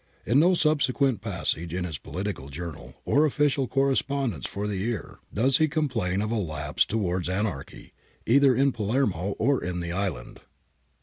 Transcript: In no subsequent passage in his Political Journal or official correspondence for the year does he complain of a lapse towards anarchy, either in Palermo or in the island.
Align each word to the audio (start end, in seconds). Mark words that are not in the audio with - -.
In 0.25 0.39
no 0.39 0.55
subsequent 0.55 1.21
passage 1.21 1.75
in 1.75 1.83
his 1.83 1.99
Political 1.99 2.49
Journal 2.49 2.95
or 3.05 3.23
official 3.23 3.67
correspondence 3.67 4.47
for 4.47 4.65
the 4.65 4.77
year 4.77 5.19
does 5.31 5.59
he 5.59 5.67
complain 5.67 6.23
of 6.23 6.31
a 6.31 6.37
lapse 6.39 6.85
towards 6.85 7.29
anarchy, 7.29 7.93
either 8.25 8.55
in 8.55 8.71
Palermo 8.71 9.35
or 9.37 9.63
in 9.63 9.79
the 9.79 9.91
island. 9.91 10.39